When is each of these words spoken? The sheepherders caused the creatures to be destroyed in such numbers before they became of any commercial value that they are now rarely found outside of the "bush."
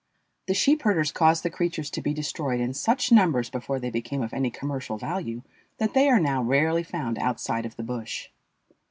The 0.47 0.55
sheepherders 0.55 1.11
caused 1.11 1.43
the 1.43 1.51
creatures 1.51 1.91
to 1.91 2.01
be 2.01 2.11
destroyed 2.11 2.59
in 2.59 2.73
such 2.73 3.11
numbers 3.11 3.51
before 3.51 3.79
they 3.79 3.91
became 3.91 4.23
of 4.23 4.33
any 4.33 4.49
commercial 4.49 4.97
value 4.97 5.43
that 5.77 5.93
they 5.93 6.09
are 6.09 6.19
now 6.19 6.41
rarely 6.41 6.81
found 6.81 7.19
outside 7.19 7.67
of 7.67 7.75
the 7.75 7.83
"bush." 7.83 8.29